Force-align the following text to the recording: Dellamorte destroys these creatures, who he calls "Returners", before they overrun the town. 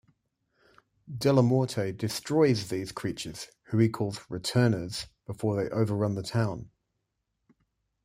Dellamorte 1.15 1.95
destroys 1.95 2.69
these 2.69 2.91
creatures, 2.91 3.49
who 3.65 3.77
he 3.77 3.87
calls 3.87 4.19
"Returners", 4.29 5.05
before 5.27 5.61
they 5.63 5.69
overrun 5.69 6.15
the 6.15 6.23
town. 6.23 6.71